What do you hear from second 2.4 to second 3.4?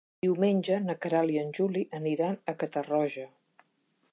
a Catarroja.